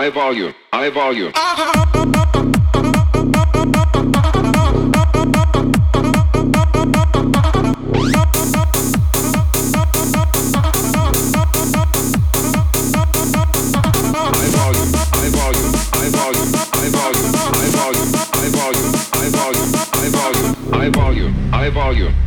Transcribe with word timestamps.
High 0.00 0.08
volume. 0.08 0.54
High 0.72 0.88
volume. 0.88 1.32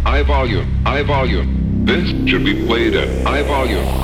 high 0.03 0.21
volume, 0.21 0.83
high 0.85 1.01
volume. 1.01 1.85
This 1.85 2.07
should 2.29 2.45
be 2.45 2.67
played 2.67 2.93
at 2.93 3.25
high 3.25 3.41
volume. 3.41 4.02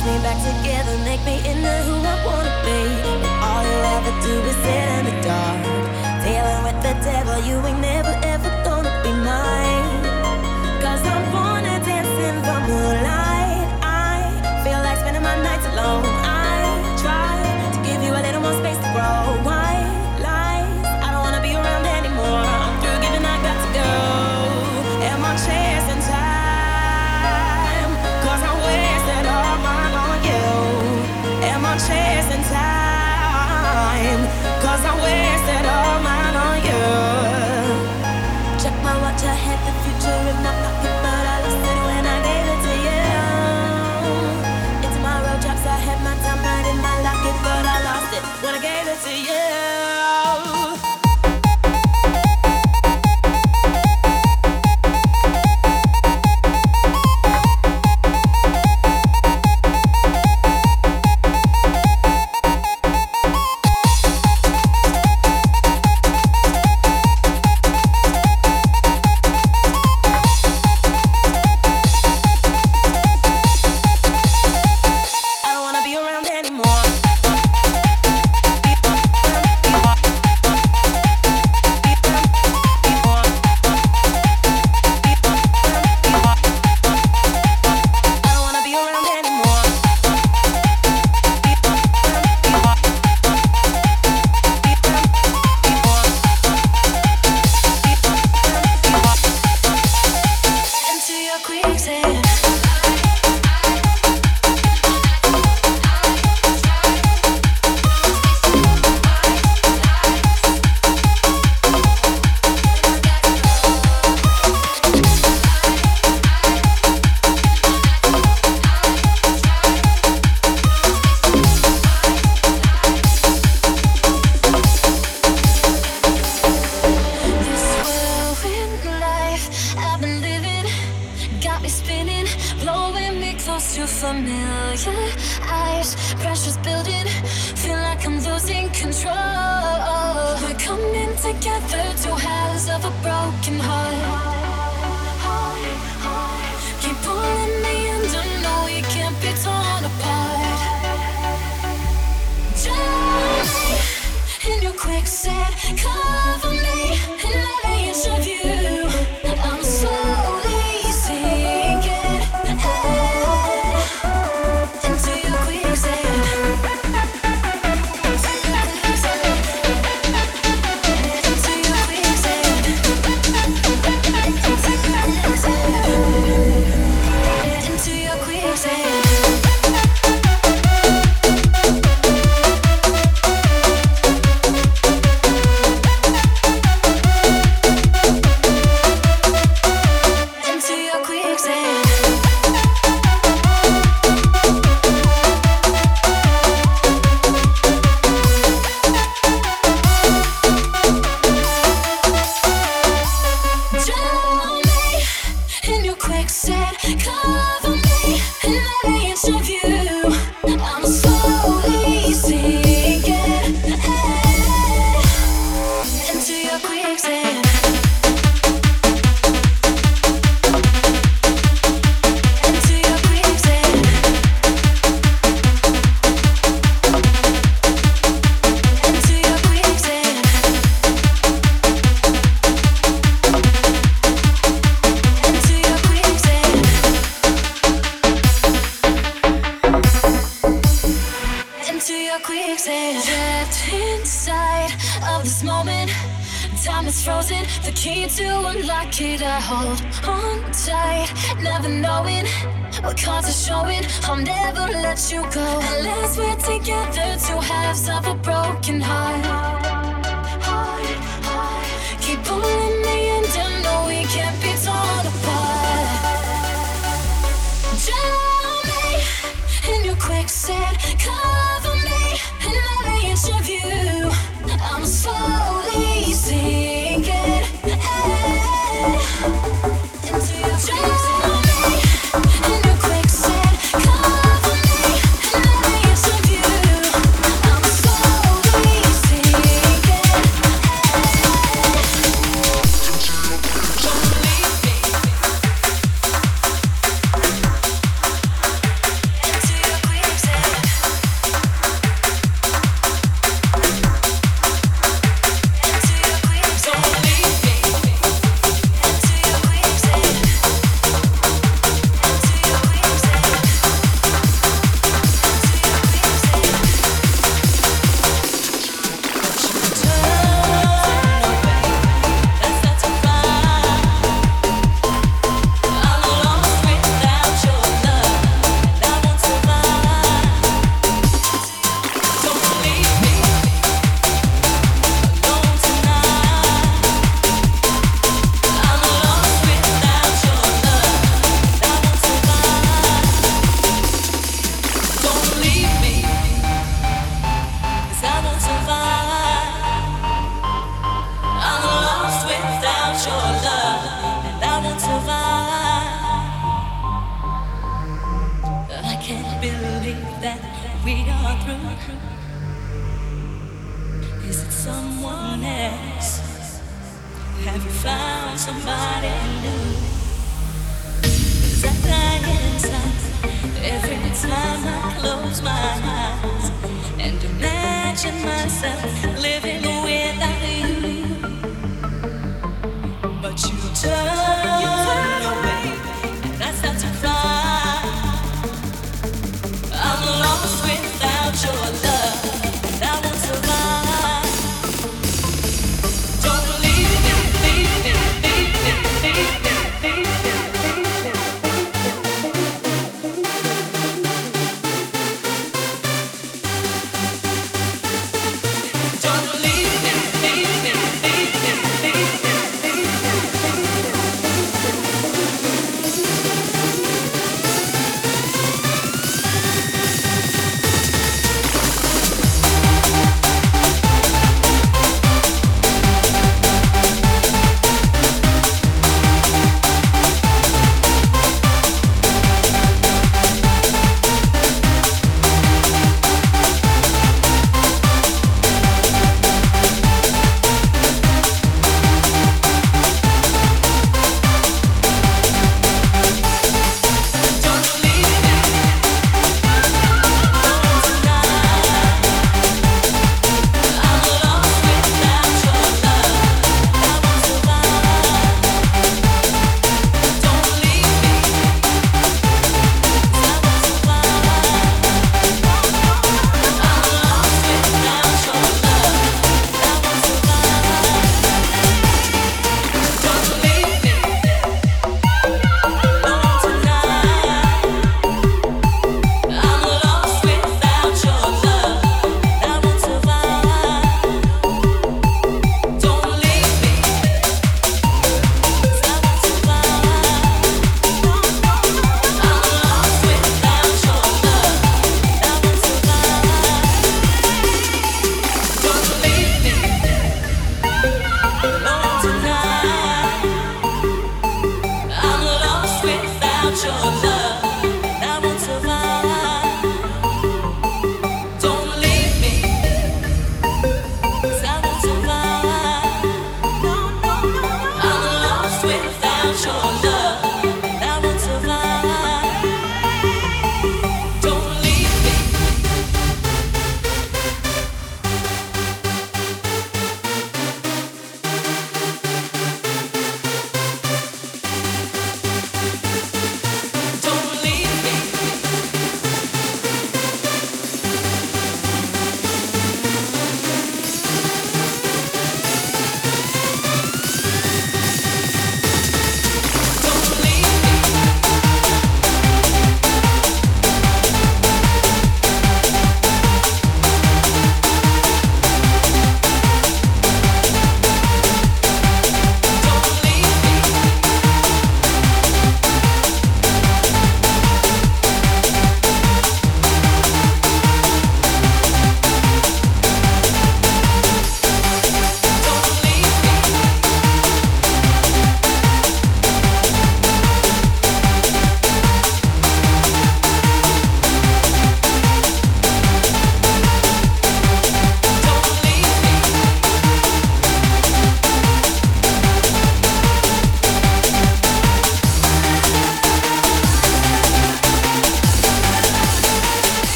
Push 0.00 0.08
me 0.08 0.22
back 0.22 0.38
together, 0.38 0.96
make 1.04 1.22
me 1.26 1.36
into 1.46 1.68
who 1.84 1.94
I 2.00 2.16
wanna 2.24 2.54
be. 2.64 2.80
All 3.44 3.62
you 3.62 3.78
ever 3.96 4.12
do 4.22 4.32
is 4.48 4.56
sit 4.64 4.88
in 4.96 5.04
the 5.04 5.14
dark. 5.20 5.60
Dealing 6.24 6.62
with 6.64 6.80
the 6.82 6.94
devil, 7.04 7.38
you 7.44 7.56
ain't 7.66 7.80
never 7.80 8.18
ever 8.22 8.48
gonna 8.64 9.02
be 9.02 9.12
mine. 9.12 10.00
Cause 10.80 11.02
I'm 11.04 11.30
born 11.32 11.64
a 11.66 11.84
dancing 11.84 12.42
from 12.44 12.62
the 12.70 13.02
light. 13.04 13.09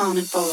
That's 0.00 0.34
what 0.34 0.49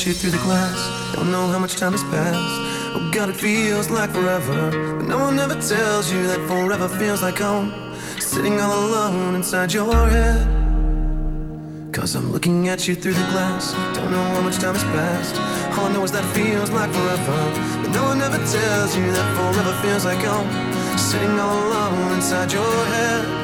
at 0.00 0.06
you 0.06 0.12
through 0.14 0.30
the 0.30 0.44
glass. 0.44 1.14
Don't 1.14 1.30
know 1.30 1.46
how 1.48 1.58
much 1.58 1.76
time 1.76 1.92
has 1.92 2.02
passed. 2.04 2.94
Oh 2.96 3.10
God, 3.12 3.28
it 3.28 3.36
feels 3.36 3.90
like 3.90 4.10
forever. 4.10 4.70
But 4.96 5.06
no 5.06 5.18
one 5.18 5.38
ever 5.38 5.60
tells 5.60 6.10
you 6.10 6.26
that 6.26 6.40
forever 6.48 6.88
feels 6.88 7.22
like 7.22 7.38
home. 7.38 7.70
Sitting 8.18 8.58
all 8.60 8.86
alone 8.86 9.34
inside 9.34 9.74
your 9.74 9.92
head. 10.08 10.46
Cause 11.92 12.14
I'm 12.14 12.32
looking 12.32 12.68
at 12.68 12.88
you 12.88 12.94
through 12.94 13.14
the 13.14 13.28
glass. 13.32 13.74
Don't 13.94 14.10
know 14.10 14.24
how 14.34 14.40
much 14.40 14.56
time 14.56 14.74
has 14.74 14.84
passed. 14.84 15.36
All 15.78 15.86
I 15.86 15.92
know 15.92 16.04
is 16.04 16.12
that 16.12 16.24
it 16.24 16.32
feels 16.32 16.70
like 16.70 16.90
forever. 16.92 17.40
But 17.82 17.90
no 17.90 18.04
one 18.04 18.22
ever 18.22 18.38
tells 18.38 18.96
you 18.96 19.06
that 19.12 19.28
forever 19.36 19.74
feels 19.82 20.06
like 20.06 20.24
home. 20.24 20.48
Sitting 20.96 21.38
all 21.38 21.66
alone 21.68 22.14
inside 22.14 22.52
your 22.52 22.84
head. 22.94 23.39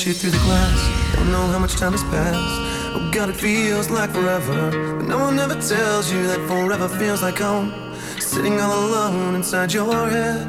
At 0.00 0.06
you 0.06 0.12
through 0.14 0.30
the 0.30 0.44
glass. 0.44 1.14
Don't 1.14 1.30
know 1.30 1.46
how 1.48 1.58
much 1.58 1.76
time 1.76 1.92
has 1.92 2.02
passed. 2.04 2.94
Oh 2.94 3.10
God, 3.12 3.28
it 3.28 3.36
feels 3.36 3.90
like 3.90 4.10
forever. 4.10 4.70
But 4.96 5.06
no 5.06 5.18
one 5.18 5.38
ever 5.38 5.60
tells 5.60 6.10
you 6.10 6.26
that 6.26 6.40
forever 6.48 6.88
feels 6.88 7.22
like 7.22 7.38
home. 7.38 7.70
Sitting 8.18 8.58
all 8.60 8.86
alone 8.86 9.34
inside 9.34 9.74
your 9.74 10.08
head. 10.08 10.46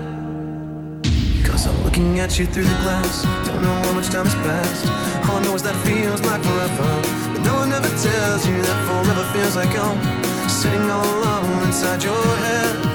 Cause 1.44 1.68
I'm 1.68 1.84
looking 1.84 2.19
at 2.19 2.40
you 2.40 2.45
through 2.45 2.64
the 2.64 2.80
glass. 2.84 3.23
Don't 3.45 3.61
know 3.61 3.76
how 3.86 3.94
much 3.94 4.07
time 4.07 4.26
has 4.26 4.36
passed. 4.36 4.86
All 5.30 5.38
I 5.38 5.44
know 5.44 5.56
is 5.56 5.64
that 5.64 5.76
feels 5.86 6.22
like 6.22 6.41
forever. 6.44 6.91
But 7.34 7.41
no 7.44 7.56
one 7.56 7.73
ever 7.73 7.90
tells 7.90 8.48
you 8.48 8.56
that 8.61 8.80
forever 8.88 9.26
feels 9.34 9.56
like 9.57 9.73
home. 9.76 9.99
Sitting 10.48 10.90
all 10.90 11.03
alone 11.19 11.64
inside 11.68 12.03
your 12.03 12.23
head. 12.45 12.90